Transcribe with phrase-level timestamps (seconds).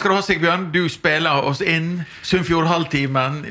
[0.00, 0.68] skal du ha, Sigbjørn.
[0.74, 2.00] Du spiller oss inn.
[2.26, 3.44] Sunnfjord-halvtimen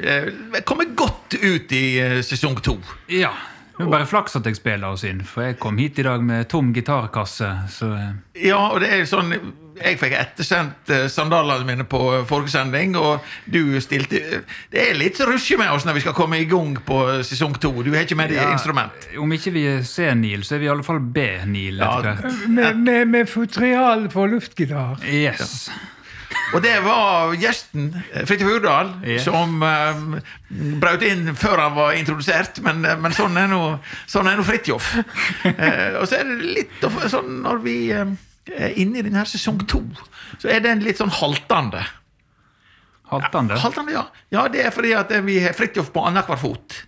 [0.66, 2.80] Kommer godt ut i eh, sesong to.
[3.14, 3.32] Ja.
[3.80, 6.20] Det er bare flaks at jeg spiller oss inn, for jeg kom hit i dag
[6.28, 7.48] med tom gitarkasse.
[7.72, 7.94] så...
[7.96, 8.10] eh,
[8.50, 9.30] Ja, og det er sånn
[9.80, 14.20] Jeg fikk ettersendt eh, sandalene mine på forrige sending, og du stilte
[14.74, 17.72] Det er litt rusje med oss når vi skal komme i gang på sesong to.
[17.88, 19.08] Du har ikke med deg Ja, instrument.
[19.16, 21.80] Om ikke vi er C-Nil, så er vi i alle fall B-Nil.
[21.80, 21.94] Ja.
[22.02, 22.44] etter hvert.
[22.60, 25.00] Med, med, med futrial for luftgitar.
[25.08, 25.70] Yes.
[26.54, 29.20] Og det var gjesten, eh, Fridtjof Urdal, Ja.
[29.24, 30.16] som um,
[30.82, 32.62] brøt inn før han var introdusert.
[32.66, 33.62] Men, eh, men sånn er nå
[34.10, 34.92] sånn Fridtjof.
[34.98, 38.06] uh, og så er det litt sånn når vi uh,
[38.56, 39.84] er inne i denne sesong to,
[40.42, 41.86] så er den litt sånn haltende.
[43.10, 43.58] Haltende.
[43.58, 44.06] Haltende, ja.
[44.30, 46.84] ja, det er fordi at vi har Fridtjof på annenhver fot.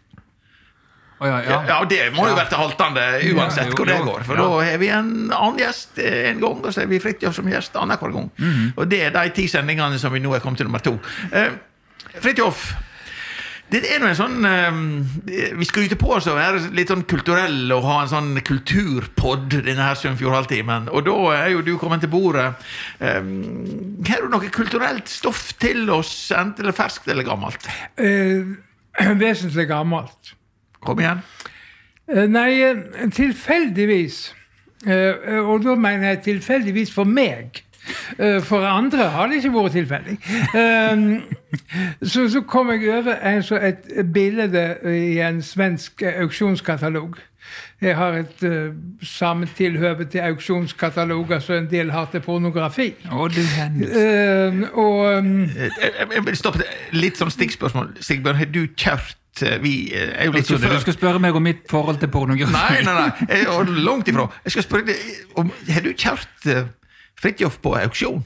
[1.21, 1.57] Å, ja, Ja.
[1.67, 1.79] ja.
[1.83, 3.03] og det må jo være haltende
[3.35, 4.23] uansett Ja, jo, hvor det går.
[4.25, 4.41] For Ja.
[4.41, 7.45] da har vi en annen gjest eh, en gang, og så har vi Fridtjof som
[7.51, 8.31] gjest annenhver gang.
[8.37, 8.71] Mhm.
[8.77, 10.95] Og det er de ti sendingene som vi nå er kommet til nummer to.
[11.31, 11.51] Eh,
[12.21, 12.73] Fridtjof,
[13.71, 17.71] det er nå en sånn eh, Vi skryter på oss å være litt sånn kulturelle
[17.77, 20.89] og ha en sånn kulturpod denne her Sunnfjordhalvtimen.
[20.91, 22.49] Og da er jo du kommet til bordet.
[22.99, 23.21] Eh,
[24.09, 27.69] har du noe kulturelt stoff til oss, enten eller ferskt eller gammelt?
[28.01, 28.41] Eh,
[29.21, 30.33] vesentlig gammelt.
[30.81, 31.21] Kom igjen.
[32.09, 34.35] Eh, nei, eh, tilfeldigvis.
[34.87, 37.63] Eh, og da mener jeg tilfeldigvis for meg.
[38.45, 40.17] For andre har det ikke vært tilfeldig.
[42.05, 43.15] Så, så kom jeg over
[43.57, 47.17] et bilde i en svensk auksjonskatalog.
[47.81, 52.91] Jeg har et uh, samme tilhøve til auksjonskataloger som en del har til pornografi.
[53.09, 56.59] Å, du uh, Eh, og um, Eh, eh, Stopp.
[56.93, 57.95] Litt sånn stikkspørsmål.
[58.05, 60.83] Sigbjørn, har du kjørt eh, Vi eh, er jo Jeg litt så trodde du skal
[60.85, 62.53] skulle spørre meg om mitt forhold til pornografi.
[62.53, 63.25] Nei, nei, nei.
[63.33, 64.27] Jeg er langt ifra.
[64.45, 66.53] Jeg skal spørre deg om Har du kjørt
[67.21, 68.21] Fridtjof på auksjon?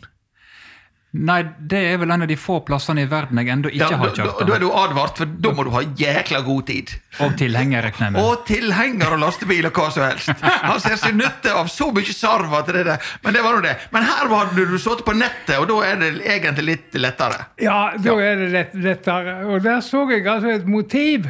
[1.16, 1.38] Nei,
[1.72, 4.10] det er vel en av de få plassene i verden jeg ennå ikke Ja, har
[4.12, 4.40] kjørt.
[4.42, 6.92] da, da er du advart, for da må du ha jækla god tid.
[7.24, 8.20] Og tilhenger, regner jeg med.
[8.26, 10.44] Og tilhenger og lastebil og hva som helst.
[10.44, 13.08] Han ser seg nytte av så mye sarv at det der.
[13.24, 13.76] Men det var nå det.
[13.96, 17.48] Men her var du, du sittet på nettet, og da er det egentlig litt lettere.
[17.64, 19.38] Ja, da er det lett, lettere.
[19.48, 21.30] Og der så jeg altså et motiv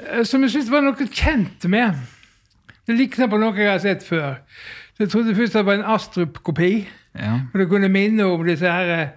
[0.00, 2.00] eh, som jeg syntes var noe kjent med.
[2.88, 4.38] Det likner på noe jeg har sett før.
[4.96, 6.72] Så jeg trodde først det var en Astrup-kopi.
[7.18, 7.32] Ja.
[7.52, 9.08] Og det kunne minne om disse her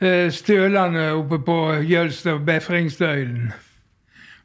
[0.00, 3.52] eh, stølene oppe på Jølster Befringsdøylen.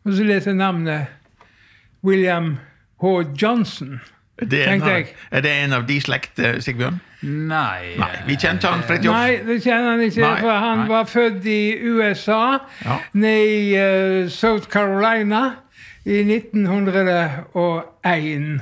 [0.06, 1.06] Og så leser jeg navnet
[2.04, 2.58] William
[3.02, 3.06] H.
[3.42, 4.00] Johnson.
[4.42, 5.06] Det er, jeg.
[5.32, 6.96] er det en av de slekt, eh, Sigbjørn?
[7.22, 9.14] Nei, Nei, vi kjente han, Fridtjof.
[9.14, 10.22] Nei, det kjenner han ikke.
[10.24, 10.88] Nei, for han nei.
[10.90, 12.96] var født i USA, Ja.
[13.14, 15.44] nede i uh, South Carolina,
[16.06, 18.62] i 1901.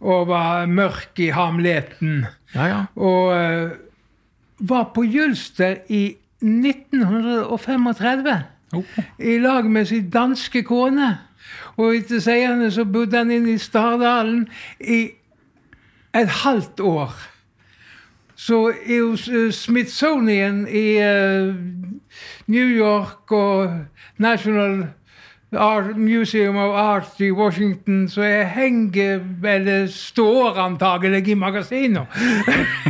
[0.00, 2.26] Og var mørk i hamleten.
[2.54, 2.84] Ja, ja.
[2.96, 3.70] Og uh,
[4.58, 8.42] var på Jølster i 1935.
[9.18, 11.18] I lag med sin danske kone.
[11.76, 14.48] Og etter seierne så bodde han inne i Stardalen
[14.80, 15.10] i
[16.14, 17.14] et halvt år.
[18.34, 21.54] Så er jo eh, Smithsonian i uh,
[22.46, 23.84] New York og
[24.18, 24.86] National
[25.56, 32.06] Art, Museum of Art i Washington, så jeg henger Eller står antagelig i magasinet.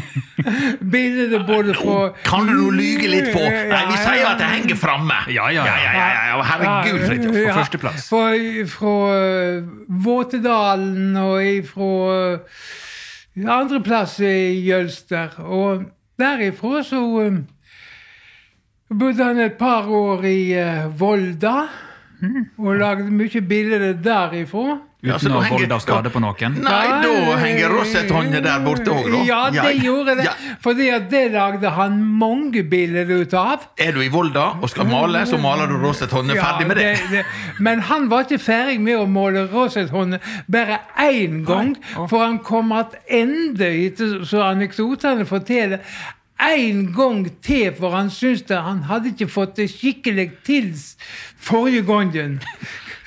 [0.93, 3.41] Bilder både fra Kan du lyge litt på?
[3.41, 5.17] Nei, vi sier at det henger framme.
[5.33, 5.77] Ja, ja, ja.
[5.81, 6.43] ja, ja, ja.
[6.51, 7.37] Herregud, Fridtjof.
[7.37, 8.09] på førsteplass.
[8.09, 8.25] Fra,
[8.69, 9.63] fra eh,
[10.05, 11.91] Våtedalen og fra
[12.35, 12.63] uh,
[13.57, 15.41] andreplass i Jølster.
[15.41, 15.87] Og
[16.21, 17.41] derifra så eh,
[18.95, 21.57] bodde han et par år i eh, Volda.
[22.59, 24.81] Og lagde mye bilder derifra.
[25.05, 26.55] Uten ja, å volde skade på noen.
[26.65, 29.19] Nei, da henger Rosethåndet der borte òg, da.
[29.29, 30.25] Ja, det gjorde det.
[30.31, 30.33] Ja.
[30.65, 33.67] Fordi at det lagde han mange bilder ut av.
[33.77, 36.41] Er du i Volda og skal male, så maler du Rosethåndet.
[36.41, 37.25] Ferdig med det.
[37.61, 41.77] Men han var ikke ferdig med å måle Rosethåndet bare én gang,
[42.09, 45.85] for han kom tilbake, etter så anekdotene forteller,
[46.43, 50.73] en gang til, for han syntes det, han hadde ikke fått det skikkelig til
[51.39, 52.41] forrige gangen.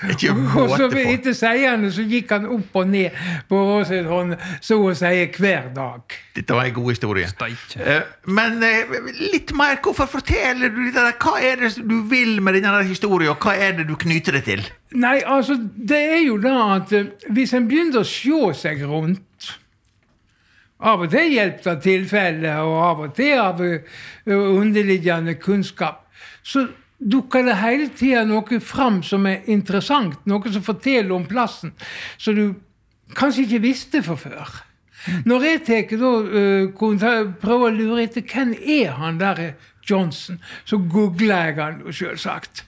[0.06, 3.16] Ikke Og så etter seierne så gikk han opp og ned
[3.50, 6.18] på Rosethåndet så å si hver dag.
[6.38, 7.30] Dette var en god historie.
[7.32, 7.82] Steike.
[7.82, 8.94] Eh, Men eh,
[9.34, 11.16] litt mer, hvorfor forteller du dette?
[11.18, 14.44] Hva er det du vil med denne historien, og hva er det du knyter det
[14.46, 14.62] til?
[14.94, 19.26] Nei, altså, det er jo da at eh, hvis en begynner å se seg rundt
[20.78, 23.64] Av og til hjelp av tilfeller, og av og til av
[24.30, 26.04] underliggende kunnskap.
[26.46, 31.74] Så dukker det hele tida noe fram som er interessant, noe som forteller om plassen,
[32.18, 32.46] som du
[33.18, 34.56] kanskje ikke visste fra før.
[35.26, 39.54] Når jeg tar da, uh, prøver å lure etter hvem er han der
[39.90, 42.66] Johnson, så googler jeg han selvsagt.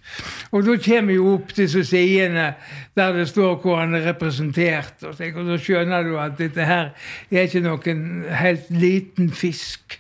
[0.52, 2.54] Og da kommer jo opp disse sidene
[2.98, 5.04] der det står hvor han er representert.
[5.04, 6.94] Og, tenker, og da skjønner du at dette her
[7.32, 8.06] er ikke noen
[8.40, 10.00] helt liten fisk.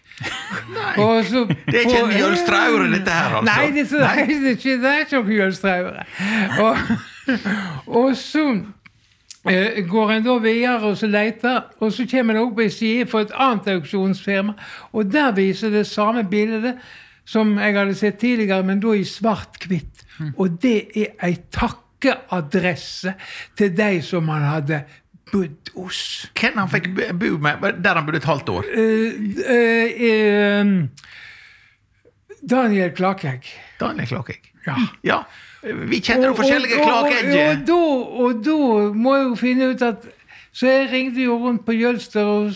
[0.99, 3.53] Og så Det er ikke en jølstraure, dette her, altså.
[3.53, 6.03] Nei, det, er- det, er ikke, det er ikke noen jølstraure.
[6.59, 6.77] Og,
[8.01, 8.65] og så eh,
[9.43, 13.23] går en da videre og så leter, og så kommer en opp ei side for
[13.23, 14.55] et annet auksjonsfirma,
[14.91, 16.75] og der viser det samme bildet
[17.29, 20.05] som jeg hadde sett tidligere, men da i svart-hvitt.
[20.35, 23.13] Og det er ei takkeadresse
[23.57, 24.81] til de som han hadde
[25.31, 25.99] bodd hos.
[26.39, 26.89] Hvem han fikk
[27.19, 28.71] bo med der han bodde et halvt år?
[28.73, 29.11] Uh,
[29.45, 30.67] uh, uh,
[32.49, 33.45] Daniel Klakegg.
[33.79, 34.51] Daniel Klakegg.
[34.67, 34.75] Ja.
[35.03, 35.21] Ja.
[35.63, 37.11] Vi kjenner jo forskjellige Og- og- og-
[37.49, 38.57] Og, da- og da
[38.95, 39.95] må jeg jo finne ut at
[40.53, 42.51] Så jeg ringte jo rundt på Jølster og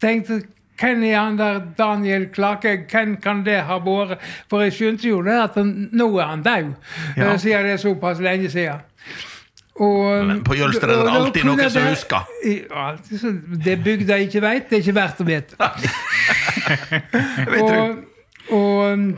[0.00, 0.42] tenkte
[0.80, 2.86] hvem er han der Daniel Klake?
[2.90, 4.18] Hvem kan det ha vært?
[4.48, 6.72] For jeg skjønte jo det at han, nå er han død,
[7.16, 7.32] Ja.
[7.32, 8.78] eh, siden det er såpass lenge siden.
[9.80, 12.26] Og, Men på Jølster er det alltid noe noen som husker.
[12.74, 15.54] Alltid Det bygda ikke veit, det er ikke verdt å vite.
[17.60, 17.96] og,
[18.50, 19.14] Og, du.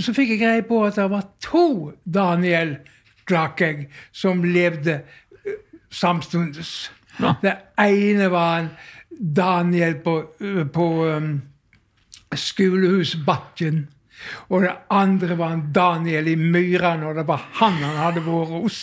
[0.00, 2.78] Og så fikk jeg greie på at det var to Daniel
[3.28, 3.82] Klakegg
[4.16, 4.94] som levde
[5.44, 5.58] eh,
[5.92, 6.70] samstundes.
[7.20, 7.34] Ja.
[7.42, 7.52] Det
[7.84, 8.70] ene var en
[9.10, 11.34] Daniel på, eh, på um,
[12.32, 13.82] Skolehusbakken.
[14.48, 18.56] Og det andre var en Daniel i Myra, når det var han han hadde vært
[18.56, 18.80] hos.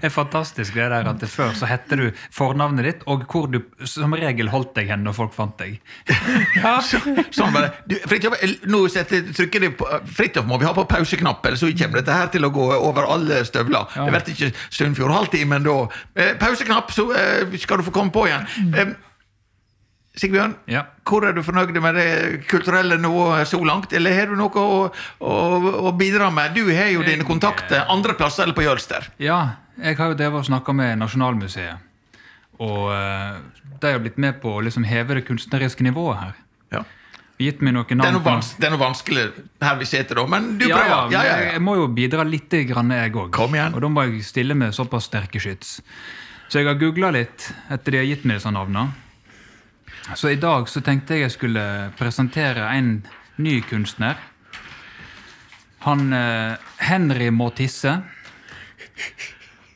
[0.00, 3.46] Det er fantastisk det der at det før så hette du fornavnet ditt, og hvor
[3.52, 5.78] du som regel holdt deg hen når folk fant deg.
[6.56, 6.76] Ja.
[6.82, 7.72] Sånn bare.
[7.86, 8.36] Du, Fritjof,
[8.66, 12.16] nå setter trykker de på Fritjof må vi ha på pauseknapp, eller så kommer dette
[12.16, 13.90] her til å gå over alle støvler.
[13.94, 15.76] Det blir ikke Sunnfjord halvtime, men da
[16.16, 18.48] eh, Pauseknapp, så eh, skal du få komme på igjen.
[18.74, 18.94] Eh,
[20.16, 20.86] Sigbjørn, Ja.
[21.04, 23.10] hvor er du fornøyd med det kulturelle nå
[23.44, 24.78] så langt, eller har du noe å,
[25.20, 25.32] å,
[25.90, 26.54] å bidra med?
[26.56, 29.10] Du har jo dine kontakter andre plasser eller på Jølster.
[29.20, 29.42] Ja,
[29.82, 31.78] jeg har jo drevet og snakka med Nasjonalmuseet.
[32.64, 33.38] Og eh,
[33.82, 36.34] de har blitt med på å liksom heve det kunstneriske nivået her.
[36.72, 36.82] Ja.
[37.38, 39.26] Gitt meg noen Det, er noe vans det er noe vanskelig
[39.60, 41.12] her vi sitter, da, men du Ja, prøver.
[41.12, 41.36] ja, Ja.
[41.52, 43.36] Jeg må jo bidra litt, grann, jeg òg.
[43.74, 45.82] Og da må jeg stille med såpass sterke skyts.
[46.48, 48.94] Så jeg har googla litt etter de har gitt meg disse navnene.
[50.14, 53.04] Så i dag så tenkte jeg jeg skulle presentere en
[53.36, 54.16] ny kunstner.
[55.84, 57.98] Han eh, Henry Mortisse.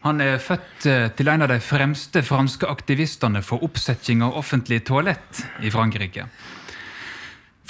[0.07, 4.81] Han er født eh, til en av de fremste franske aktivistene for oppsetting av offentlig
[4.89, 6.25] toalett i Frankrike.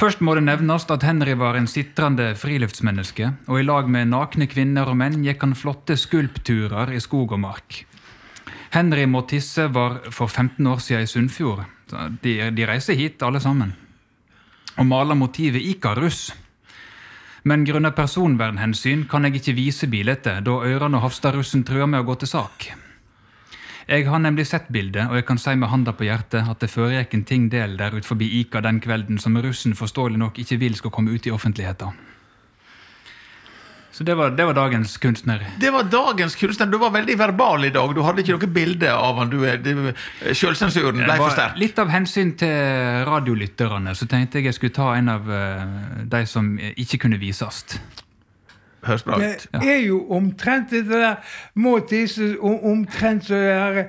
[0.01, 4.47] Først må det nevnes at Henry var en sitrende friluftsmenneske, og i lag med nakne
[4.49, 7.83] kvinner og menn gikk han flotte skulpturer i skog og mark.
[8.71, 11.67] Henry Mortisse var for 15 år siden i Sunnfjord.
[12.23, 13.75] De, de reiser hit, alle sammen,
[14.79, 16.29] og maler motivet Ikarus.
[17.43, 22.09] Men grunnet personvernhensyn kan jeg ikke vise bildet, da Øyran og Hafstad-russen truer med å
[22.11, 22.69] gå til sak.
[23.91, 26.71] Jeg har nemlig sett bildet, og jeg kan si med handa på hjertet at det
[26.71, 30.61] foregikk en ting del der ut forbi Ika den kvelden som russen forståelig nok ikke
[30.61, 32.10] vil skal komme ut i offentligheten.
[34.01, 35.43] Så det var, det var dagens kunstner.
[35.61, 36.67] Det var dagens kunstner.
[36.67, 37.91] Du var veldig verbal i dag.
[37.95, 39.29] Du hadde ikke noe bilde av han.
[39.29, 39.43] Du,
[40.33, 41.59] Selvsensuren ble for sterk.
[41.61, 45.77] Litt av hensyn til radiolytterne så tenkte jeg jeg skulle ta en av eh,
[46.17, 47.77] de som ikke kunne vises.
[48.89, 49.47] Høres bra ut.
[49.59, 53.83] Det er jo omtrent dette der må tisse omtrent så er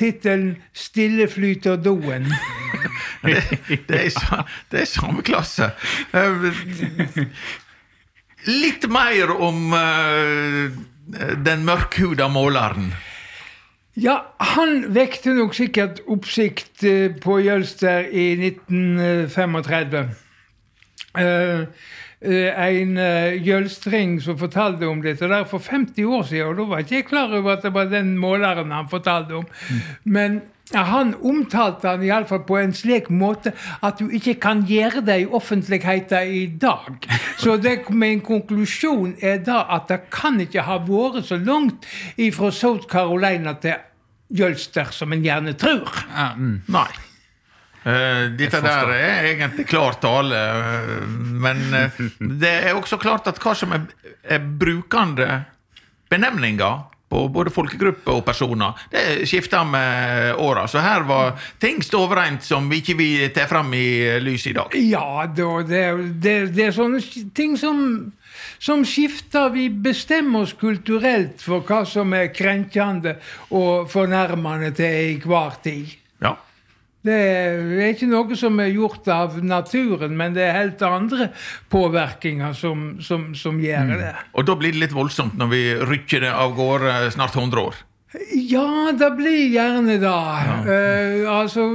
[0.00, 2.32] tittelen 'Stille flyter doen'.
[3.20, 3.36] Det,
[3.68, 5.66] det, er, det er samme klasse.
[8.48, 10.72] Litt mer om uh,
[11.44, 12.92] den mørkhuda måleren.
[13.98, 20.12] Ja, han vekte nok sikkert oppsikt eh, på Jølster i 1935.
[21.18, 21.64] Eh,
[22.20, 26.68] eh, en uh, jølstring som fortalte om dette der for 50 år siden, og da
[26.70, 29.48] var ikke jeg klar over at det var den måleren han fortalte om.
[30.04, 35.02] Men ja, han omtalte han iallfall på en slik måte at du ikke kan gjøre
[35.06, 37.08] det i offentligheten i dag.
[37.42, 41.86] Så det, min konklusjon er da at det kan ikke ha vært så langt
[42.36, 43.80] fra South Carolina til
[44.30, 45.88] Jølster som en gjerne tror.
[46.14, 46.58] Ja, mm.
[46.70, 46.90] Nei.
[47.80, 51.06] Uh, dette der er egentlig klar tale, uh,
[51.40, 52.02] men uh,
[52.42, 53.86] det er også klart at hva som er,
[54.20, 55.46] er brukende
[56.12, 60.66] benevninger på både folkegrupper og personer, det skifter med åra.
[60.70, 64.76] Så her var ting overeint som vi ikke vil ta fram i lyset i dag.
[64.78, 65.48] Ja, det,
[66.22, 67.02] det, det er sånne
[67.34, 68.12] ting som,
[68.62, 69.50] som skifter.
[69.54, 73.16] Vi bestemmer oss kulturelt for hva som er krenkende
[73.50, 75.99] og fornærmende til enhver tid.
[77.00, 77.10] Ja.
[77.10, 77.18] Det
[77.80, 81.30] er ikke noe som er gjort av naturen, men det er helt andre
[81.72, 84.10] påvirkninger som, som, som gjør det.
[84.36, 87.80] Og da blir det litt voldsomt når vi rykker det av gårde snart 100 år.
[88.34, 90.12] Ja, det blir gjerne det.
[90.74, 91.68] Eh, altså,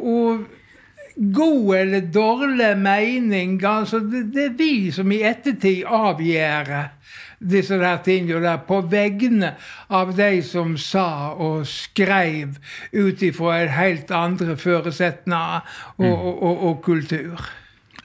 [0.00, 0.46] og
[1.16, 6.72] god eller dårlig mening altså, det, det er vi som i ettertid avgjør
[7.40, 9.54] disse der tingene der på vegne
[9.88, 12.58] av de som sa og skrev
[12.92, 15.64] ut ifra helt andre forutsetninger
[15.96, 17.48] og, og, og, og kultur.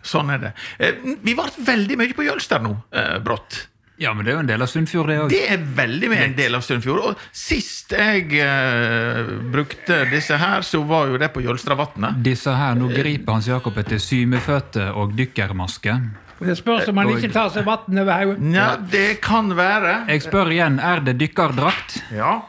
[0.06, 0.52] Sånn er det.
[0.80, 3.66] Eh, Vi ble veldig mye på Jølster nå, eh, brått.
[3.98, 5.30] Ja, men det er jo en del av Sunnfjord, det òg.
[5.32, 7.00] Det er veldig mye en del av Sunnfjord.
[7.12, 12.20] Og sist jeg eh, brukte disse her, så var jo det på Jølstravatnet.
[12.26, 15.96] Disse her, nå griper Hans Jakob etter symeføtter og dykkermaske.
[16.36, 18.52] Det spørs om han ikke tar seg vann over hodet.
[18.58, 20.02] Ja, det kan være.
[20.12, 22.02] Jeg spør igjen, er det dykkerdrakt?
[22.12, 22.42] Ja.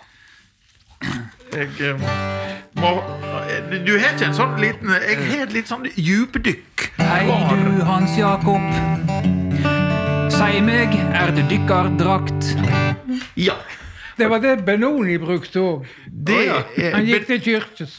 [1.55, 2.07] Jeg eh,
[2.81, 2.97] må
[3.87, 6.91] Du har ikke en sånn liten Jeg har et litt sånn djupdykk.
[6.99, 9.46] Hei du, Hans Jakob.
[10.47, 12.53] Si meg, er det dykkerdrakt?
[13.35, 13.57] Ja.
[14.15, 15.89] Det var det Benoni brukte òg.
[16.95, 17.97] Han gikk til kyrkjes.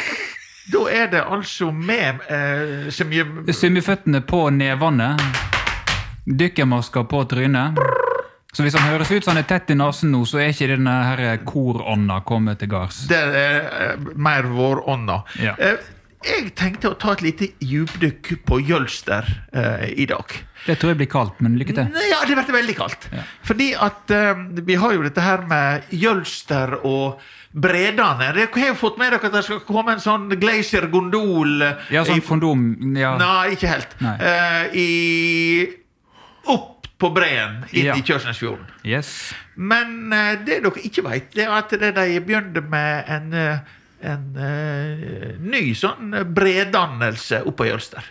[0.72, 5.10] da er det altså med eh, mye på nevene.
[6.24, 7.76] Dykkermasker på trynet.
[8.56, 10.70] Så hvis han høres ut som han er tett i nesen nå, så er ikke
[10.72, 13.04] denne her korånda kommet til gards.
[13.12, 15.20] Det er eh, mer vårånda.
[15.36, 15.52] Ja.
[15.60, 15.92] Eh,
[16.24, 20.32] jeg tenkte å ta et lite djupdykk på Jølster eh, i dag.
[20.66, 21.90] Det tror jeg blir kaldt, men lykke til.
[22.10, 23.08] Ja, det blir veldig kaldt.
[23.44, 27.20] Fordi at um, vi har jo dette her med Jølster og
[27.54, 28.32] Bredane.
[28.34, 31.84] Dere har jo fått med dere at det skal komme en sånn Glacier gondol eh,
[31.94, 32.64] Ja, sånn i- kondom
[32.98, 33.12] ja.
[33.20, 33.92] Nei, ikke helt.
[34.02, 34.16] Nei.
[34.18, 34.88] Uh, i,
[36.50, 37.94] opp på breen inn Ja.
[37.98, 38.66] i Kjørsnesfjorden.
[38.86, 39.12] Yes.
[39.54, 43.58] Men uh, det dere ikke vet, det er at det de begynte med en, eh,
[44.10, 48.02] en uh, ny sånn bredannelse oppå Jølster.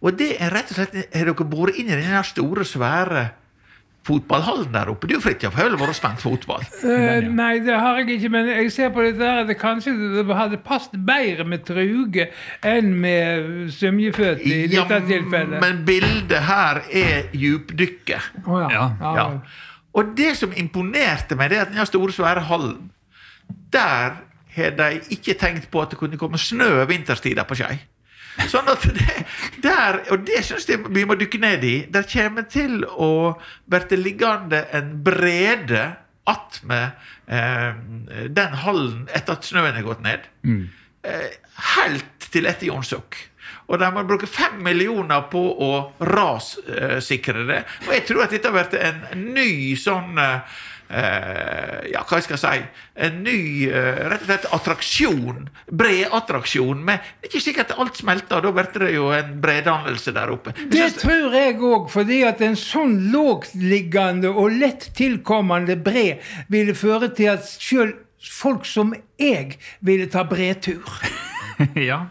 [0.00, 3.28] Og det er rett og slett Har dere vært inn i den her store, svære
[4.06, 5.08] fotballhallen der oppe?
[5.10, 6.64] Du, Fridtjof, har vel vært spent fotball?
[6.80, 9.92] Uh, nei, det har jeg ikke, men jeg ser på dette her at det kanskje
[10.16, 12.30] det hadde passet bedre med truge
[12.66, 15.60] enn med sømjeføtt i dette tilfellet.
[15.60, 18.32] men bildet her er djupdykket.
[18.46, 18.88] Oh, ja.
[19.02, 19.12] Ja.
[19.20, 19.28] Ja.
[20.00, 22.90] Og det som imponerte meg, det er at den store, svære hallen
[23.72, 24.20] Der
[24.54, 27.76] har de ikke tenkt på at det kunne komme snø vinterstida på Skei.
[28.48, 29.16] Sånn at det,
[29.62, 31.74] der, Og det syns jeg vi må dykke ned i.
[31.92, 33.36] Der kommer til å
[33.70, 35.82] bli liggende en brede
[36.30, 36.90] attmed
[37.26, 37.72] eh,
[38.30, 40.28] den hallen etter at snøen er gått ned.
[41.02, 41.30] Eh,
[41.74, 43.16] helt til etter Jonsok.
[43.70, 45.70] Og de må bruke fem millioner på å
[46.06, 47.60] rassikre det.
[47.86, 50.58] Og jeg tror at dette har vært en ny sånn eh,
[50.90, 52.62] Ja, hva skal jeg si?
[53.06, 55.44] En ny eh, rett og slett attraksjon.
[55.70, 56.80] Breattraksjon.
[56.84, 58.42] Men det er ikke sikkert alt smelter.
[58.42, 60.54] Da blir det jo en bredannelse der oppe.
[60.58, 66.18] Jeg Det synes- tror jeg òg, fordi at en sånn lågtliggende og lett tilkommende bre
[66.48, 70.82] ville føre til at sjøl folk som jeg ville ta bretur.
[71.76, 72.06] ja.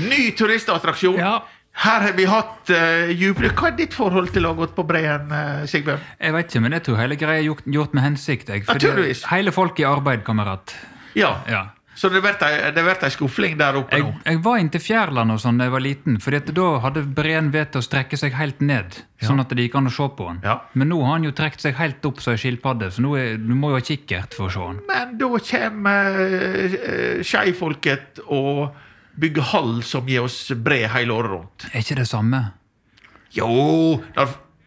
[0.00, 1.18] Ny turistattraksjon.
[1.20, 1.40] Ja.
[1.84, 3.54] Her har vi hatt uh, jubileum.
[3.58, 6.00] Hva er ditt forhold til å ha gått på breen, uh, Sigbjørn?
[6.18, 8.52] Jeg vet ikke, men jeg tror hele greia er gjort, gjort med hensikt.
[8.52, 9.26] Jeg, Naturligvis.
[9.28, 10.72] Hele folk i arbeid, kamerat.
[11.16, 11.34] Ja.
[11.50, 11.66] Ja.
[11.96, 14.12] Så det blir ei- skufling der oppe Jeg, nå?
[14.24, 17.72] jeg var inntil Fjærland og sånn da jeg var liten, fordi da hadde breen ved
[17.72, 18.98] å strekke seg helt ned.
[19.24, 20.42] Sånn at det gikk an å se på den.
[20.44, 20.58] Ja.
[20.74, 23.38] Men nå har han jo trukket seg helt opp som ei skilpadde, så nå er,
[23.40, 24.82] du må jo ha kikkert for å se den.
[24.90, 28.76] Men da kommer uh, skeifolket og
[29.18, 31.66] bygger hall som gir oss bre hele året rundt.
[31.72, 32.44] Er ikke det samme?
[33.32, 34.26] Jo da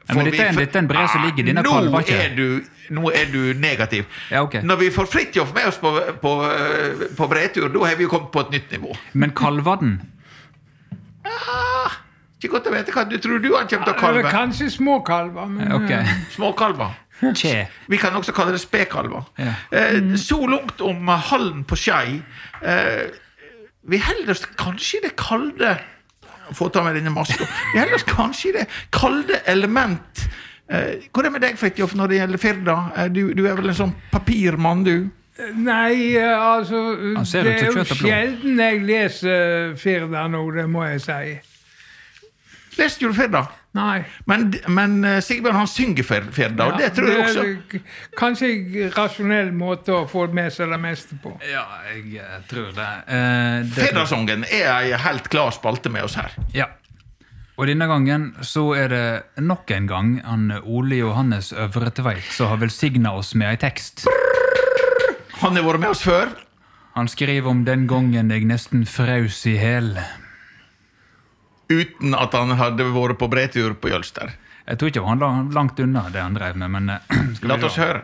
[0.09, 2.15] Ja, men dette er en- vi- dette er en bre som ligger i ikke?
[2.17, 4.05] er du Nå er du negativ.
[4.31, 4.61] Ja, okay.
[4.63, 5.91] Når vi får Fridtjof med oss på,
[6.21, 8.95] på, eh, på bretur, da har vi jo kommet på et nytt nivå.
[9.13, 10.01] Men kalver den?
[11.25, 11.91] Ah,
[12.41, 14.31] ikke godt å vite hva du tror du han kommer til å kalve.
[14.31, 15.45] kanskje små kalver.
[15.47, 15.99] Men, Okay.
[16.01, 16.95] eh, Småkalver.
[17.21, 17.67] Kje.
[17.89, 19.25] Vi kan også kalle det spekalver.
[19.37, 19.53] Ja.
[19.71, 22.21] Eh, så langt om hallen på Skei.
[22.63, 23.09] Eh,
[23.87, 25.77] vi holder oss kanskje i det kalde
[26.57, 27.45] Få ta med denne maska.
[27.73, 30.23] Vi holder oss kanskje i det kalde element.
[30.69, 32.75] Eh, hvor er det med deg, Fridtjof, når det gjelder Firda?
[32.97, 34.95] Eh, du, du er vel en sånn papirmann, du?
[35.61, 36.81] Nei, eh, altså
[37.15, 38.09] Han ser Det ut er som jo kjøtt og blod.
[38.09, 41.37] sjelden jeg leser Firda nå, det må jeg si.
[42.81, 43.45] Leste du Firda?
[43.77, 43.99] Nei.
[44.25, 47.43] Men, men eh, Sigbjørn han synger Fir- Firda, og det tror jeg også.
[47.77, 47.83] er
[48.17, 51.35] Kanskje en rasjonell måte å få med seg det meste på.
[51.45, 52.87] Ja, jeg eh, tror det.
[53.05, 56.33] Eh, det Firdasongen er ei helt klar spalte med oss her.
[56.55, 56.65] Ja.
[57.59, 62.61] Og denne gangen så er det nok en gang han Ole Johannes Øvretveit som har
[62.61, 64.05] velsigna oss med ei tekst.
[65.43, 66.31] Han har vært med oss før.
[66.95, 69.93] Han skriver om den gangen jeg nesten fraus i hæl.
[71.69, 74.31] Uten at han hadde vært på bretur på Jølster.
[74.65, 77.77] Jeg tror ikke han var langt unna det han drev med, men eh, La oss
[77.77, 78.01] høre.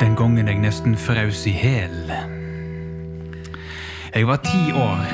[0.00, 2.08] Den gangen jeg nesten fraus i hæl.
[4.12, 5.04] Jeg var ti år.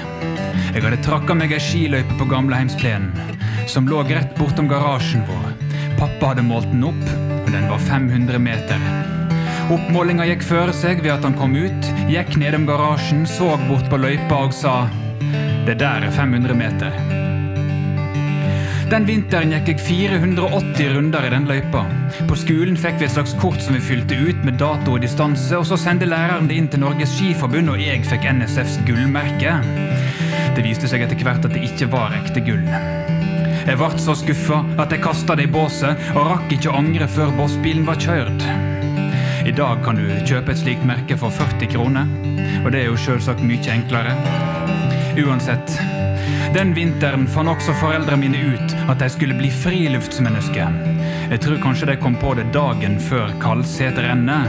[0.74, 3.34] Jeg hadde trakka meg ei skiløype på gamleheimsplenen,
[3.66, 5.50] som lå rett bortom garasjen vår.
[5.98, 7.04] Pappa hadde målt den opp,
[7.42, 8.86] og den var 500 meter.
[9.74, 13.98] Oppmålinga gikk føre seg ved at han kom ut, gikk nedom garasjen, så bort på
[14.06, 14.76] løypa og sa
[15.68, 16.94] Det der er 500 meter.
[18.88, 21.82] Den vinteren gikk jeg 480 runder i den løypa.
[22.30, 25.52] På skolen fikk vi et slags kort som vi fylte ut med dato og distanse,
[25.58, 29.58] og så sendte læreren det inn til Norges Skiforbund, og jeg fikk NSFs gullmerke.
[30.56, 32.64] Det viste seg etter hvert at det ikke var ekte gull.
[33.68, 37.12] Jeg ble så skuffa at jeg kasta det i båset, og rakk ikke å angre
[37.12, 38.48] før bossbilen var kjørt.
[39.44, 42.08] I dag kan du kjøpe et slikt merke for 40 kroner,
[42.64, 44.16] og det er jo selvsagt mye enklere.
[45.18, 45.72] Uansett,
[46.54, 50.66] den vinteren fant også foreldrene mine ut at de skulle bli friluftsmenneske.
[51.32, 54.46] Jeg tror kanskje de kom på det dagen før Kalseterrennet.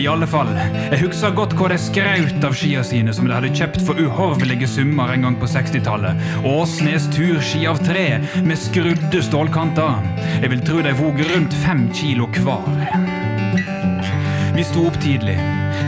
[0.00, 0.50] I alle fall,
[0.90, 4.68] jeg husker godt hvor de skraut av skia sine som de hadde kjøpt for uhorvelige
[4.74, 6.28] summer en gang på 60-tallet.
[6.48, 8.06] Åsnes turski av tre
[8.42, 10.02] med skrudde stålkanter.
[10.42, 12.66] Jeg vil tro de vog rundt fem kilo hver.
[14.52, 15.38] Vi sto opp tidlig.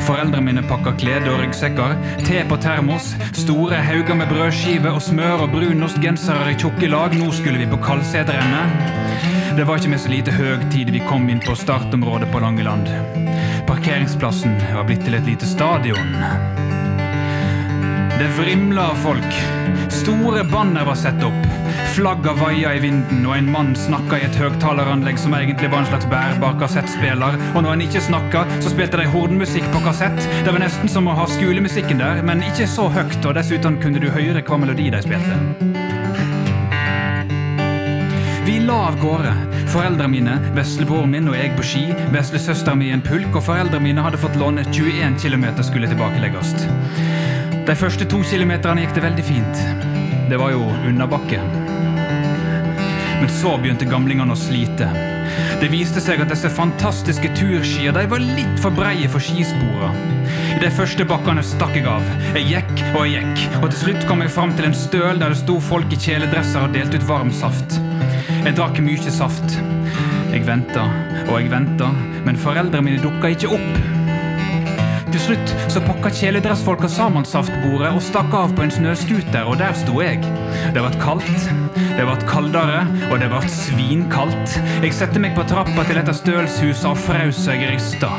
[0.03, 1.95] Foreldrene mine pakka klede og ryggsekker,
[2.27, 7.15] te på termos, store hauger med brødskive og smør og brunostgensere i tjukke lag.
[7.17, 9.55] Nå skulle vi på Kalseterrennet.
[9.55, 12.91] Det var ikke med så lite høgtid vi kom inn på startområdet på Langeland.
[13.71, 16.17] Parkeringsplassen var blitt til et lite stadion.
[18.19, 19.39] Det vrimla av folk.
[19.95, 21.54] Store banner var satt opp.
[21.95, 25.91] Flagga vaia i vinden, og en mann snakka i et høgtaleranlegg som egentlig var en
[25.93, 27.39] slags bærbar kassettspiller.
[27.55, 30.19] Og når han ikke snakka, så spilte de hordenmusikk på kassett.
[30.47, 34.03] Det var nesten som å ha skolemusikken der, men ikke så høyt, og dessuten kunne
[34.03, 35.39] du høre hva melodi de spilte.
[38.45, 39.33] Vi la av gårde.
[39.73, 43.87] Foreldrene mine, veslebroren min og jeg på ski, veslesøsteren min i en pulk, og foreldrene
[43.87, 46.53] mine hadde fått låne 21 km skulle tilbakelegges.
[47.65, 49.63] De første to kilometerne gikk det veldig fint.
[50.29, 51.64] Det var jo unnabakke.
[53.25, 54.85] Men så begynte gamlingene å slite.
[55.57, 60.27] Det viste seg at disse fantastiske turskia de var litt for breie for skisporene.
[60.53, 62.05] I de første bakkene stakk jeg av.
[62.37, 65.33] Jeg gikk og jeg gikk, og til slutt kom jeg fram til en støl der
[65.33, 67.81] det sto folk i kjeledresser og delte ut varm saft.
[68.45, 69.57] Jeg drakk mye saft.
[70.35, 70.85] Jeg venta
[71.25, 71.95] og jeg venta,
[72.29, 74.04] men foreldrene mine dukka ikke opp.
[75.15, 79.77] Til slutt så pakka kjeledressfolka sammen saftbordet og stakk av på en snøscooter, og der
[79.79, 80.19] sto jeg.
[80.75, 81.45] Det ble kaldt,
[81.79, 82.81] det ble kaldere,
[83.13, 84.57] og det ble svinkaldt.
[84.83, 88.11] Jeg satte meg på trappa til et av stølshusene og frøs så jeg rista.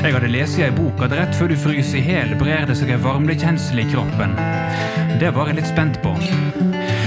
[0.00, 2.78] Jeg hadde lest i ei bok at rett før du fryser i hjel, brer det
[2.80, 4.32] seg ei varmekjensel i kroppen.
[5.20, 6.14] Det var jeg litt spent på.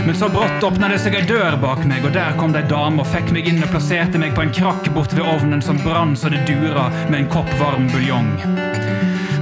[0.06, 2.70] Men så brått åpna det seg ei dør bak meg, og der kom det ei
[2.76, 5.82] dame og fikk meg inn og plasserte meg på en krakk bort ved ovnen som
[5.82, 8.36] brann så det dura med en kopp varm buljong.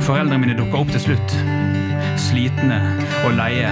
[0.10, 1.34] Foreldrene mine dukka opp til slutt.
[2.17, 2.80] Slitne
[3.28, 3.69] og leie.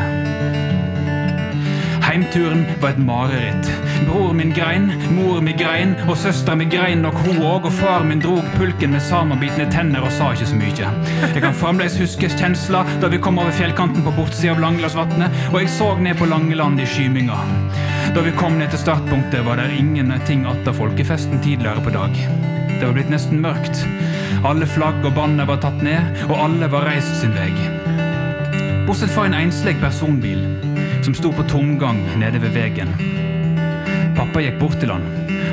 [2.05, 3.71] Heimturen var et mareritt.
[4.05, 8.05] Bror min grein, mor mi grein, og søstera mi grein nok hun òg, og far
[8.05, 10.93] min drog pulken med sammenbitne tenner og sa ikke så mye.
[11.25, 15.63] Jeg kan fremdeles huske kjensla da vi kom over fjellkanten på bortsida av Langelandsvatnet, og
[15.63, 17.41] jeg så ned på Langeland i skyminga.
[18.17, 22.09] Da vi kom ned til startpunktet, var det ingenting att av folkefesten tidligere på dag.
[22.79, 23.83] Det var blitt nesten mørkt.
[24.41, 27.51] Alle flagg og banner var tatt ned, og alle var reist sin vei.
[28.87, 30.41] Bortsett fra en enslig personbil
[31.05, 32.89] som sto på tomgang nede ved veien.
[34.17, 35.05] Pappa gikk bort til han.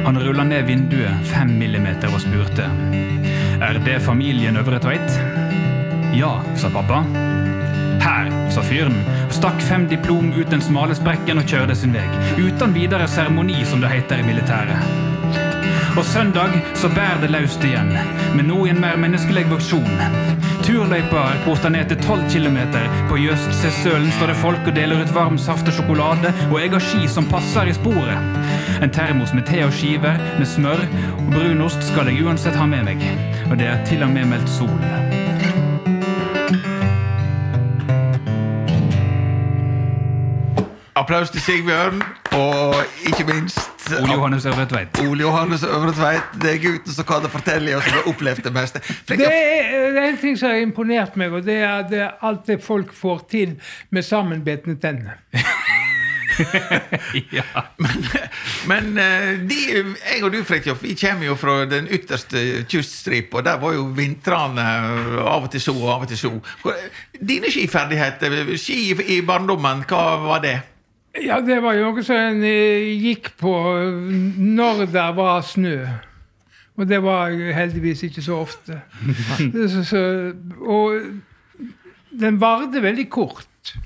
[0.08, 2.72] Han rulla ned vinduet fem millimeter og spurte.
[3.60, 5.20] Er det familien Øvre Tveit?
[6.16, 7.04] Ja, sa pappa.
[8.54, 9.00] Sa fyren,
[9.34, 12.04] stakk fem diplom ut den smale sprekken og kjørte sin vei.
[12.38, 14.78] Uten videre seremoni, som det heter i militæret.
[15.98, 17.90] Og søndag så bærer det løst igjen,
[18.36, 19.98] men nå i en mer menneskelig versjon.
[20.62, 22.60] Turløypa er korta ned til 12 km.
[23.10, 26.86] På Jøstsesølen står det folk og deler ut varm saft og sjokolade, og jeg har
[26.86, 28.38] ski som passer i sporet.
[28.82, 30.86] En termos med te og skiver med smør
[31.18, 33.02] og brunost skal jeg uansett ha med meg.
[33.50, 35.13] Og det er til og med meldt sol.
[41.04, 42.74] Applaus til Sigbjørn, og
[43.06, 45.00] ikke minst Ole Johannes Øvre Tveit.
[45.08, 46.22] Ole Johannes Øvre Tveit.
[46.42, 48.80] Det er gutten som kan fortelle oss som har opplevd det meste.
[49.08, 52.24] Det er, det er en ting som har imponert meg, og det er, det er
[52.24, 53.54] alt det folk får til
[53.90, 55.20] med sammenbitne tenner.
[57.36, 57.44] ja.
[57.76, 58.08] Men
[58.66, 58.94] men
[59.48, 63.44] de, jeg og du, Fridtjof, vi kommer jo fra den ytterste kyststripa.
[63.44, 64.70] Der var jo vintrene
[65.20, 66.36] av og til så og av og til så.
[67.20, 70.62] Dine skiferdigheter, ski i barndommen, hva var det?
[71.22, 73.52] Ja, det var jo noe som en eh, gikk på
[74.40, 75.76] når det var snø.
[76.74, 78.80] Og det var heldigvis ikke så ofte.
[79.74, 80.02] så, så,
[80.58, 80.98] og
[82.10, 83.76] den varte veldig kort.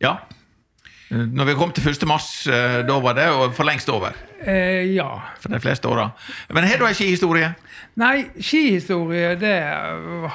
[0.00, 0.16] Ja.
[1.12, 2.02] Når vi kom til 1.
[2.08, 4.16] mars, eh, da var det for lengst over.
[4.40, 5.06] Eh, ja.
[5.40, 6.08] For de fleste åra.
[6.50, 7.52] Men har du ei skihistorie?
[8.00, 9.54] Nei, skihistorie det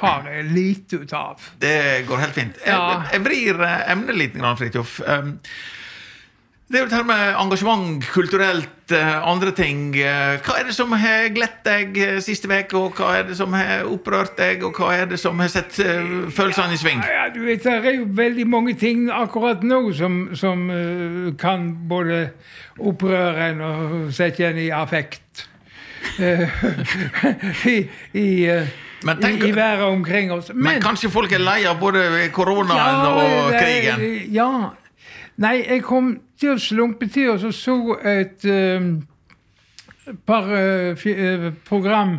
[0.00, 1.44] har jeg lite ut av.
[1.60, 2.56] Det går helt fint.
[2.64, 3.02] Jeg, Ja.
[3.12, 5.00] jeg vrir eh, emnet litt, Fridtjof.
[5.06, 5.36] Um,
[6.72, 9.90] det er jo dette med engasjement, kulturelt, eh, andre ting.
[10.00, 13.36] Eh, Hva er det som har glett deg eh, siste uke, og hva er det
[13.36, 17.04] som har opprørt deg, og hva er det som har sett følelsene i sving?
[17.04, 20.64] Ja, du vet, Det er jo veldig mange ting akkurat nå som, som
[21.38, 22.30] kan både
[22.80, 25.46] opprøre en og sette en i affekt.
[27.64, 27.76] I,
[28.18, 28.26] i,
[29.04, 30.50] Men tenk- i, været omkring oss.
[30.54, 34.32] Men kanskje folk er lei av både koronaen og det- krigen?
[34.34, 34.48] Ja.
[35.40, 37.76] Nei, jeg kom til å slumpe til og så så
[38.08, 38.90] et um,
[40.28, 42.18] par uh, program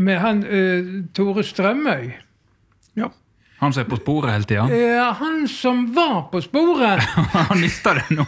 [0.00, 2.10] med han uh, Tore Strømøy.
[2.96, 3.08] Ja.
[3.62, 4.66] Han som er på sporet hele tida.
[4.74, 7.02] Ja, han som var på sporet
[7.50, 8.26] Han mista det nå.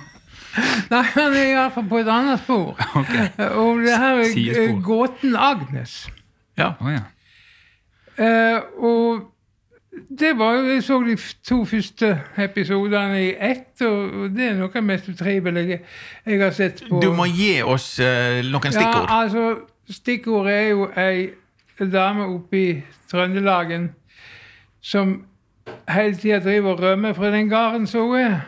[0.93, 2.75] Nei, han er i hvert fall på et annet spor.
[3.01, 3.29] Okay.
[3.59, 6.05] Og det her er gåten Agnes.
[6.59, 6.73] ja.
[6.81, 7.03] Oh, ja.
[8.15, 9.34] Uh, og
[10.19, 11.17] det var jo Jeg så de
[11.49, 15.81] to første episodene i ett, og det er noe av det mest utrivelige
[16.27, 19.07] jeg har sett på Du må gi oss uh, noen stikkord.
[19.09, 19.45] Ja, altså,
[19.91, 21.31] stikkordet er jo ei
[21.93, 23.91] dame oppe i Trøndelagen
[24.85, 25.25] som
[25.89, 28.41] hele tida driver og rømmer fra den gården som hun er.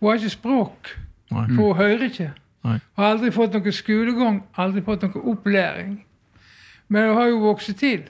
[0.00, 0.96] Hun har ikke språk,
[1.30, 1.46] Nei.
[1.54, 2.32] for hun hører ikke.
[2.64, 2.78] Nei.
[2.98, 6.00] Har aldri fått noe skolegang, aldri fått noe opplæring.
[6.88, 8.02] Men hun har jo vokst til.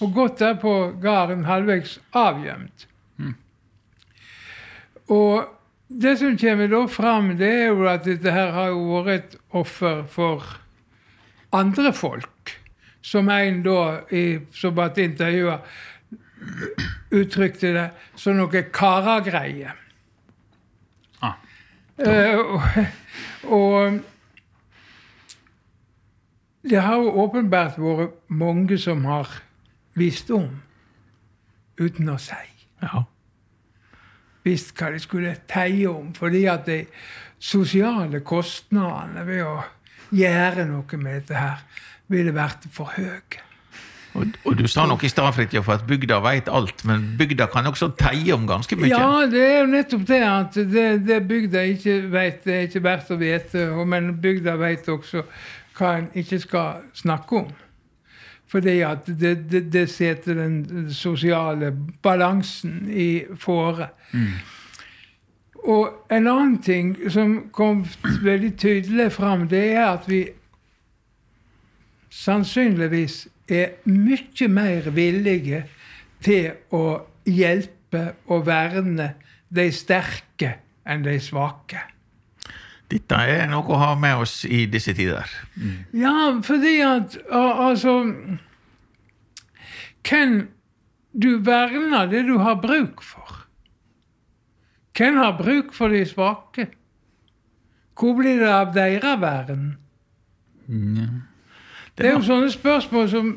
[0.00, 2.88] Og gått der på gården halvveis avgjemt.
[5.08, 5.48] Og
[5.88, 9.36] det som kommer da fram, det er jo at dette her har jo vært et
[9.56, 10.44] offer for
[11.52, 12.52] andre folk.
[13.00, 15.58] Som en da, i, som ble intervjua,
[17.14, 17.86] uttrykte det
[18.20, 19.72] som noe karagreie.
[21.24, 21.34] Ah.
[21.98, 22.60] uh, og,
[23.48, 23.98] og
[26.68, 29.32] det har jo åpenbart vært mange som har
[29.98, 30.48] visst om,
[31.78, 32.40] uten å si.
[32.82, 33.04] Ja.
[34.46, 36.84] Visst hva de skulle teie om, fordi at de
[37.38, 39.58] sosiale kostnadene ved å
[40.14, 41.60] gjøre noe med dette her,
[42.08, 43.44] ville vært for høye.
[44.16, 47.68] Og, og du sa noe i stad, Fridtjof, at bygda veit alt, men bygda kan
[47.68, 48.90] også teie om ganske mye.
[48.90, 52.84] Ja, det er jo nettopp det at det, det bygda ikke vet, det er ikke
[52.88, 53.68] verdt å vite.
[53.86, 55.26] Men bygda vet også
[55.78, 57.52] hva en ikke skal snakke om.
[58.48, 63.90] Fordi at det, det, det setter den sosiale balansen i fare.
[65.68, 67.84] Og en annen ting som kom
[68.22, 70.22] veldig tydelig fram, det er at vi
[72.08, 75.64] sannsynligvis er mye mer villige
[76.24, 76.84] til å
[77.28, 79.12] hjelpe og verne
[79.48, 80.54] de sterke
[80.88, 81.84] enn de svake.
[82.88, 85.28] Dette er noe å ha med oss i disse tider.
[85.92, 87.98] Ja, fordi at altså
[90.08, 90.38] Hvem
[91.12, 93.44] du verner det du har bruk for?
[94.96, 96.68] Hvem har bruk for de svake?
[97.98, 99.66] Hvor blir det av deres vern?
[101.98, 103.30] Det er jo sånne spørsmål som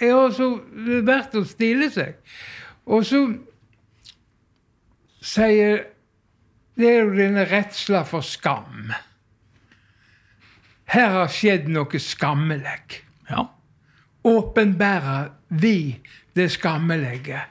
[0.00, 0.48] er også
[1.06, 2.14] verdt å stille seg.
[2.86, 3.24] Og så
[5.24, 5.86] sier
[6.74, 8.92] Det er jo denne redsla for skam.
[10.90, 13.00] Her har skjedd noe skammelig.
[13.30, 13.46] Ja.
[14.24, 16.00] Åpenbærer vi
[16.34, 17.44] det skammelige,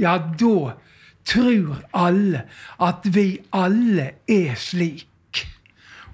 [0.00, 0.72] ja, da
[1.28, 2.46] tror alle
[2.80, 5.08] at vi alle er slik.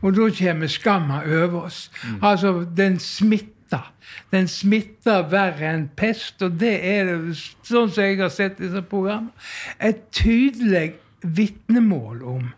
[0.03, 1.91] Og da kommer skamma over oss.
[2.23, 3.93] Altså, den smitter.
[4.33, 7.35] Den smitter verre enn pest, og det er det,
[7.67, 9.35] sånn som jeg har sett disse programmene,
[9.81, 12.49] et tydelig vitnemål om.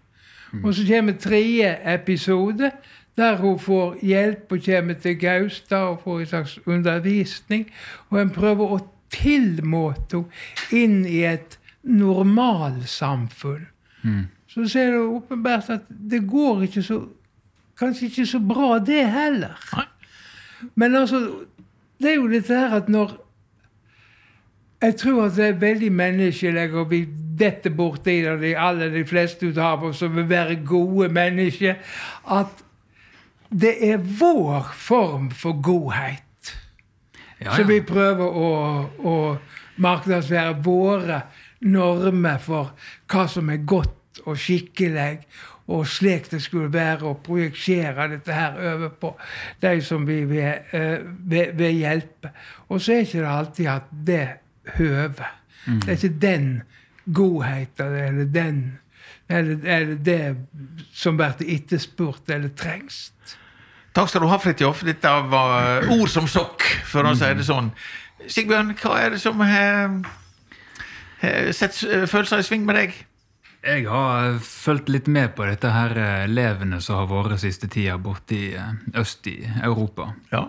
[0.64, 2.70] Og så kommer tredje episode,
[3.16, 7.70] der hun får hjelp og kommer til Gaustad og får en slags undervisning.
[8.10, 10.24] Og en prøver å tilmåte
[10.70, 13.66] henne inn i et normalsamfunn.
[14.50, 17.00] Så ser du åpenbart at det går ikke så
[17.80, 19.56] Kanskje ikke så bra, det heller.
[19.72, 19.86] Nei.
[20.74, 21.20] Men altså,
[21.96, 23.14] det er jo dette her at når
[24.82, 27.06] Jeg tror at det er veldig menneskelig, og vi
[27.40, 31.78] detter borti det, de, alle de fleste av oss som vil være gode mennesker,
[32.30, 32.64] at
[33.50, 36.52] det er vår form for godhet
[37.40, 38.50] Ja, som vi prøver å,
[39.00, 39.14] å
[39.80, 41.22] markedsføre våre
[41.64, 42.74] normer for
[43.10, 45.22] hva som er godt og skikkelig,
[45.70, 49.12] og slik det skulle være, og projisere dette her over på
[49.62, 50.98] de som vi vil, eh,
[51.30, 52.32] vil, vil hjelpe.
[52.68, 54.24] Og så er ikke det alltid at det
[54.76, 55.36] høver.
[55.66, 56.48] Det er ikke den
[57.12, 58.62] godheten eller den
[59.30, 60.36] eller, eller det
[60.92, 63.12] som blir etterspurt eller trengs.
[63.94, 64.82] Takk skal du ha, Fridtjof.
[64.86, 67.70] Dette var ord som sokk, for å si det sånn.
[68.30, 70.02] Sigbjørn, hva er det som har
[71.20, 71.76] har sett
[72.08, 72.98] følelser i sving med deg?
[73.60, 75.92] Jeg har fulgt litt med på dette her
[76.30, 80.14] levende som har vært siste tida borte i eh, øst i Europa.
[80.32, 80.46] Ja.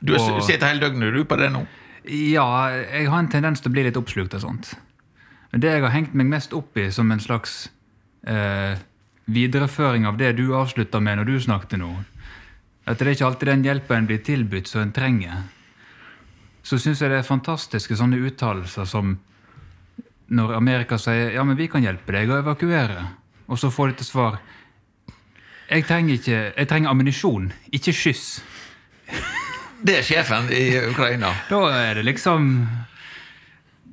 [0.00, 1.62] Du sittet hele døgnet du på det nå?
[2.06, 4.74] Ja, jeg har en tendens til å bli litt oppslukt av sånt.
[5.50, 7.68] Men det jeg har hengt meg mest opp i som en slags
[8.26, 8.78] eh,
[9.26, 11.92] videreføring av det du avslutta med når du snakket nå,
[12.86, 15.46] at det er ikke alltid den hjelpa en blir tilbudt som en trenger,
[16.66, 19.16] så syns jeg det er fantastiske sånne uttalelser som
[20.26, 23.06] når Amerika sier ja, men vi kan hjelpe deg å evakuere,
[23.46, 24.38] og så får de til svar
[25.66, 28.26] jeg trenger, ikke, jeg trenger ammunisjon, ikke skyss.
[29.82, 31.32] Det er sjefen i Ukraina.
[31.50, 32.52] Da er det liksom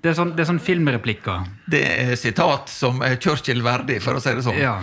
[0.03, 1.45] Det er sånn, det er sånn filmreplikker.
[1.71, 4.57] Det er sitat som er Churchill verdig, for å si det sånn.
[4.59, 4.75] Ja.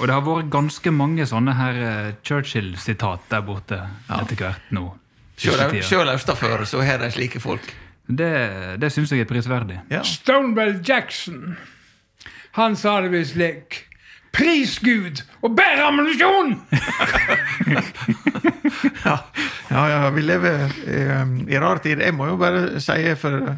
[0.00, 4.86] Og det har vært ganske mange sånne her eh, Churchill-sitat der borte etter hvert nå.
[5.36, 7.66] Sjøl østafor så har de slike folk.
[8.06, 8.30] Det,
[8.80, 9.82] det syns jeg er prisverdig.
[9.92, 10.00] Ja.
[10.06, 11.58] Stonewell Jackson,
[12.56, 13.82] han sa det visst slik.
[14.34, 16.56] Pris Gud og bær ammunisjon!
[19.04, 19.18] Ja,
[19.68, 21.00] ja, ja vi lever i,
[21.52, 22.00] i rar tid.
[22.00, 23.54] Jeg må jo bare si for,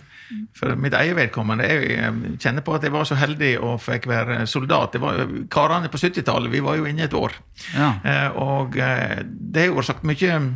[0.56, 4.08] for mitt eget vedkommende Jeg eh, kjenner på at jeg var så heldig og fikk
[4.10, 4.96] være soldat.
[4.96, 7.36] Det var, karene på 70-tallet, vi var jo inne et år.
[7.74, 7.92] Ja.
[8.02, 10.50] Eh, og eh, det har jo vært sagt mye eh,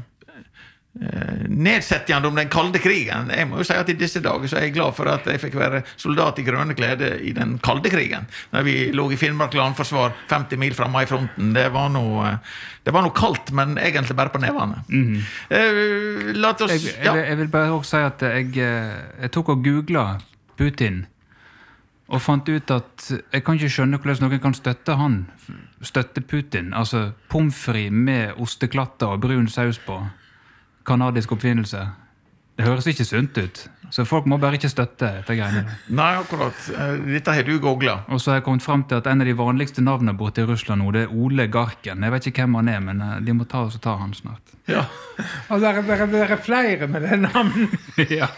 [0.92, 3.30] nedsettende om den kalde krigen.
[3.30, 5.38] Jeg må jo si at I disse dager så er jeg glad for at jeg
[5.38, 8.26] fikk være soldat i grønne klede i den kalde krigen.
[8.50, 11.54] Da vi lå i Finnmark landforsvar 50 mil fra maifronten.
[11.54, 12.50] Det var noe eh,
[12.84, 14.82] det var noe kaldt, men egentlig bare på nevene.
[15.52, 17.14] Eh, la oss Jeg, ja.
[17.14, 20.04] jeg vil bare også si at jeg, eh, jeg tok og googla
[20.58, 21.04] Putin.
[22.10, 25.20] Og fant ut at jeg kan ikke skjønne hvordan noen kan støtte han.
[25.86, 26.72] Støtte Putin.
[26.74, 30.00] Altså pommes frites med osteklatter og brun saus på.
[30.90, 31.86] Kanadisk oppfinnelse.
[32.58, 33.60] Det høres ikke sunt ut.
[33.90, 35.64] Så folk må bare ikke støtte dette greiene.
[35.96, 36.58] Nei, akkurat.
[36.70, 37.96] Eh, Dette har du googla.
[38.12, 40.46] Og så har jeg kommet frem til at en av de vanligste navnene borte i
[40.46, 42.04] Russland nå, det er Ole Garken.
[42.06, 44.12] Jeg vet ikke hvem han er, men eh, de må ta oss og ta han
[44.14, 44.54] snart.
[44.70, 44.84] Ja.
[45.50, 47.74] Og der, der, der er flere med det navnet.
[48.20, 48.28] ja.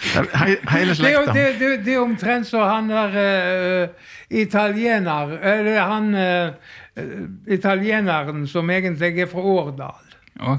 [0.00, 1.32] He hele Det slekta.
[1.36, 3.88] det, det, det er omtrent så han der uh,
[4.30, 6.52] italiener Eller han eh,
[6.96, 10.06] eh, italieneren som egentlig er fra Årdal.
[10.40, 10.58] Og,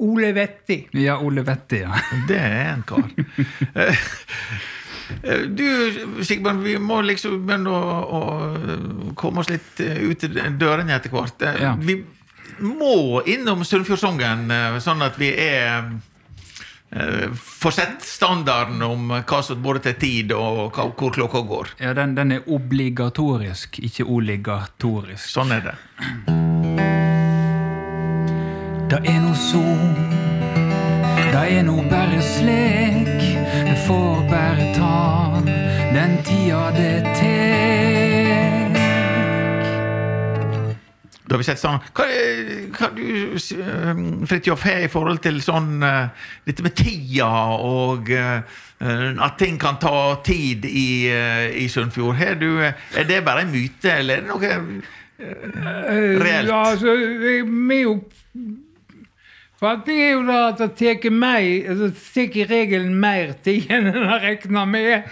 [0.00, 0.82] Ole Vetti.
[0.96, 1.92] ja, Ole Vetti, ja.
[2.28, 3.08] Det er en kar.
[5.50, 5.64] Du,
[6.22, 7.80] Sigbjørn, vi må liksom begynne å,
[8.14, 11.42] å komme oss litt eh, ut i dørene etter hvert.
[11.42, 11.72] Eh, Ja.
[11.82, 11.96] Vi
[12.62, 15.90] må innom Sunnfjordsongen, eh, sånn at vi er
[16.90, 21.70] Får sett standarden om hva som både til tid og hva, hvor klokka går.
[21.78, 25.22] Ja, den, den er obligatorisk, ikke oligatorisk.
[25.30, 26.89] Sånn er det.
[28.90, 29.82] Det er no sol,
[31.30, 33.20] det er no bare slik.
[33.68, 35.40] Det får bare ta
[35.94, 38.78] den tida det tek.
[41.30, 43.04] Da har vi sett sånn Hva, er- hva du,
[43.38, 46.08] eh, Fridtjof, har i forhold til sånn eh,
[46.48, 47.28] dette med tida
[47.62, 48.42] og eh,
[48.82, 52.18] at ting kan ta tid i, eh, i Sunnfjord?
[52.40, 54.82] Du, eh, er det bare en myte, eller er det noe
[55.20, 56.48] Eh, Reelt.
[56.48, 57.44] Ja, altså, eh,
[59.60, 63.68] min det er jo da at det tar meg altså, tar i regelen mer tid
[63.68, 65.02] enn en har regna med.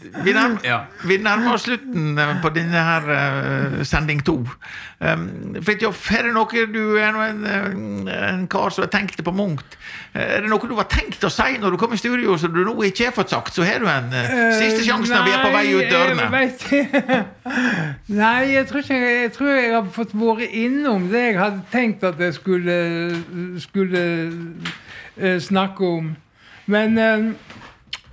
[0.11, 0.79] Vi nærmer, Ja.
[1.07, 4.41] vi nærmer oss slutten eh, på denne her uh, sending to.
[4.99, 9.23] Um, Fridtjof, er det noe du er noe en, eh, en kar som har tenkt
[9.23, 9.31] på?
[9.33, 12.53] Eh, Er det noe du har tenkt å si når du kom i studio som
[12.53, 13.53] du nå ikke har fått sagt?
[13.55, 16.27] Så har du en uh, siste sjanse når vi er på vei ut dørene.
[16.29, 17.25] Nei, jeg
[18.21, 22.03] Nei, jeg tror, ikke, jeg tror jeg har fått vært innom det jeg hadde tenkt
[22.03, 22.77] at jeg skulle,
[23.63, 24.03] skulle
[25.17, 26.13] uh, snakke om.
[26.71, 26.99] Men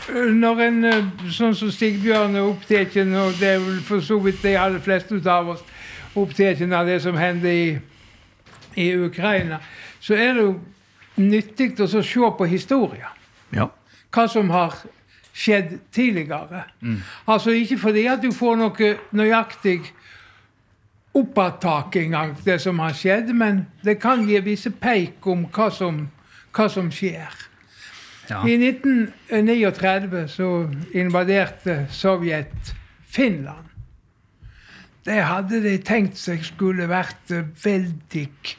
[0.09, 4.43] når en eh, sånn som Stigbjørn er opptatt, og det er vel for så vidt
[4.43, 5.65] de aller fleste av oss
[6.17, 7.79] opptatt av det som hender i,
[8.77, 9.61] i Ukraina,
[10.01, 10.55] så er det jo
[11.19, 13.11] nyttig å så se på historien
[13.53, 13.69] Ja.
[14.15, 14.75] hva som har
[15.35, 16.65] skjedd tidligere.
[17.27, 19.81] Altså ikke fordi at du får noe nøyaktig
[21.15, 26.09] oppattaking av det som har skjedd, men det kan gi visse peik om hva som,
[26.55, 27.48] hva som skjer.
[28.29, 28.43] Ja.
[28.45, 32.75] I 1939 så invaderte Sovjet
[33.09, 33.65] Finland.
[35.05, 37.31] Det hadde de tenkt seg skulle vært
[37.65, 38.57] veldig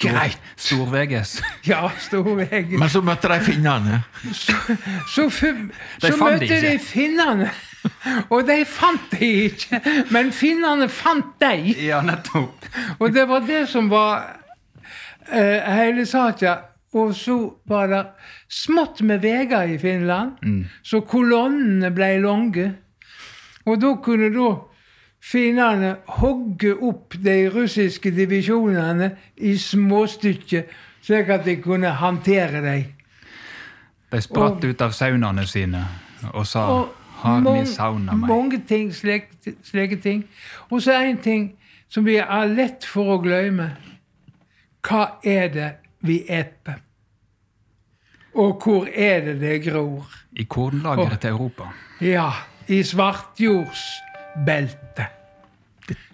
[0.00, 0.38] veldig greit.
[0.56, 1.42] Stor-VGs.
[1.66, 4.02] Ja, storveges Men så møtte de finnene.
[4.32, 4.52] Så,
[5.08, 7.50] så, De så de møtte de finnene,
[8.30, 9.80] og de fant de ikke.
[10.10, 12.68] Men finnene fant deg Ja, nettopp.
[12.98, 14.24] Og det var det som var
[15.32, 16.56] uh, hele saka.
[16.94, 17.34] Og så
[17.66, 18.02] var det
[18.48, 20.36] smått med veier i Finland,
[20.86, 22.68] så kolonnene ble lange.
[23.66, 24.50] Og da kunne da
[25.24, 30.68] finnene hogge opp de russiske divisjonene i småstykker,
[31.04, 32.84] slik at de kunne håndtere dem.
[34.12, 35.80] De spratt ut av saunaene sine
[36.32, 36.88] og sa Og
[37.24, 38.28] Har vi mange- sauna meg?
[38.28, 40.24] Mange ting, slike, slike ting.
[40.70, 41.52] Og så en ting
[41.88, 43.70] som vi har lett for å glemme.
[44.82, 45.70] Hva er det
[46.02, 46.83] vi eter?
[48.34, 50.10] Og hvor er det det gror?
[50.32, 51.62] I kornlageret til Europa.
[52.00, 52.30] Ja,
[52.68, 55.06] i svartjordsbeltet.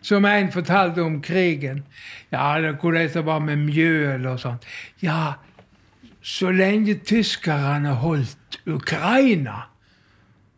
[0.03, 1.85] Som en fortalte om krigen.
[2.33, 4.65] Ja, det, hvordan det var med mjøl og sånt.
[5.03, 5.33] Ja,
[6.21, 9.55] så lenge tyskerne holdt Ukraina,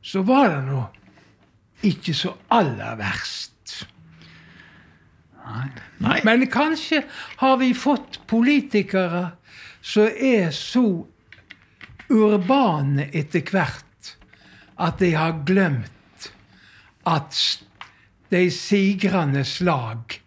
[0.02, 0.84] så var det nå
[1.82, 3.86] ikke så aller verst.
[5.98, 6.20] Nei.
[6.24, 7.02] Men kanskje
[7.42, 9.30] har vi fått politikere
[9.82, 10.86] som er så
[12.12, 14.14] urbane etter hvert
[14.82, 16.28] at de har glemt
[17.08, 17.38] at
[18.32, 20.20] de sigrende slag,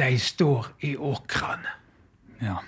[0.00, 1.78] de står i åkrene.
[2.42, 2.60] Ja.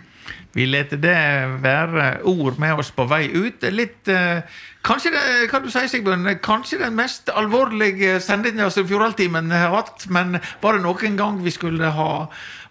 [0.55, 1.17] Vi lar det
[1.65, 3.65] være ord med oss på vei ut.
[3.75, 4.45] Litt eh,
[4.85, 10.05] Kanskje det, kan du si, Sigbjørn, kanskje den mest alvorlige sendinga som Fjordaltimen har hatt.
[10.13, 12.11] Men var det noen gang vi skulle ha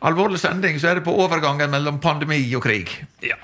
[0.06, 2.94] alvorlig sending, så er det på overgangen mellom pandemi og krig.
[3.26, 3.40] ja.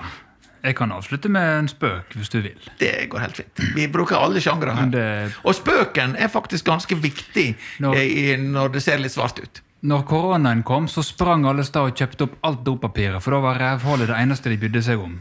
[0.62, 2.58] Jeg kan avslutte med en spøk, hvis du vil.
[2.78, 3.62] Det går helt fint.
[3.74, 4.86] Vi bruker alle sjangre her.
[4.92, 9.38] det, Og spøken er faktisk ganske viktig Når- eh, i- når det ser litt svart
[9.42, 9.60] ut.
[9.82, 13.58] når koronaen kom, så sprang alle sted og kjøpte opp alt dopapiret, for da var
[13.58, 15.20] rævhullet det eneste de brydde seg om.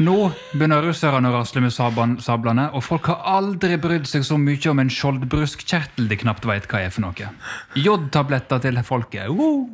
[0.00, 4.70] Nå begynner russerne å rasle med sablene, og folk har aldri brydd seg så mye
[4.70, 7.28] om en skjoldbruskkjertel de knapt veit hva er for noe.
[7.76, 9.28] Jodtabletter til folket.
[9.28, 9.68] Woo!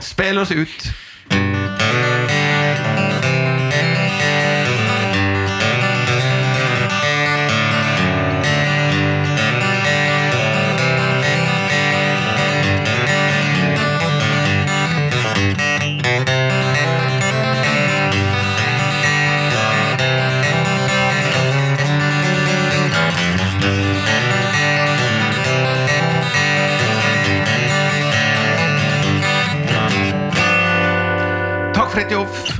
[0.00, 0.92] Spill oss ut.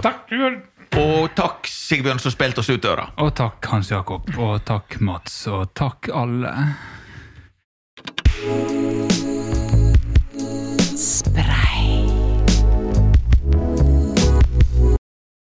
[0.05, 0.59] Takk, Bjørn.
[1.01, 3.07] Og takk, Sigbjørn, som spilte oss ut døra.
[3.25, 4.29] Og takk, Hans Jakob.
[4.37, 5.39] Og takk, Mats.
[5.49, 6.53] Og takk, alle.